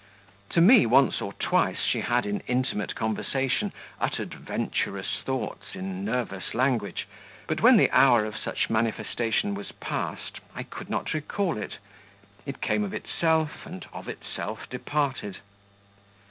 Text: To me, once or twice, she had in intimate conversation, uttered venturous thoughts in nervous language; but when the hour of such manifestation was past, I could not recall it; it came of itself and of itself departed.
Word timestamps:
To 0.49 0.61
me, 0.61 0.87
once 0.87 1.21
or 1.21 1.33
twice, 1.33 1.83
she 1.87 2.01
had 2.01 2.25
in 2.25 2.39
intimate 2.47 2.95
conversation, 2.95 3.71
uttered 3.99 4.33
venturous 4.33 5.19
thoughts 5.23 5.75
in 5.75 6.03
nervous 6.03 6.55
language; 6.55 7.05
but 7.45 7.61
when 7.61 7.77
the 7.77 7.91
hour 7.91 8.25
of 8.25 8.35
such 8.35 8.67
manifestation 8.67 9.53
was 9.53 9.73
past, 9.73 10.39
I 10.55 10.63
could 10.63 10.89
not 10.89 11.13
recall 11.13 11.55
it; 11.55 11.77
it 12.47 12.61
came 12.63 12.83
of 12.83 12.95
itself 12.95 13.63
and 13.63 13.85
of 13.93 14.09
itself 14.09 14.67
departed. 14.71 15.37